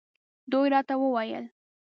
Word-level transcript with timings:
دوی 0.51 0.67
راته 0.73 0.95
وویل. 0.97 1.45